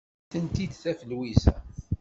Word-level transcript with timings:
Ad 0.27 0.31
tent-id-taf 0.31 0.99
Lwiza. 1.09 1.53